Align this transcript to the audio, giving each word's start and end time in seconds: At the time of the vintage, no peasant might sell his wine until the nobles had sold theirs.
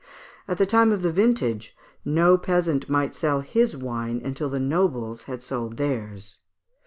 At 0.47 0.57
the 0.57 0.65
time 0.65 0.91
of 0.91 1.03
the 1.03 1.11
vintage, 1.11 1.77
no 2.03 2.35
peasant 2.35 2.89
might 2.89 3.13
sell 3.13 3.41
his 3.41 3.77
wine 3.77 4.19
until 4.25 4.49
the 4.49 4.59
nobles 4.59 5.21
had 5.29 5.43
sold 5.43 5.77
theirs. 5.77 6.39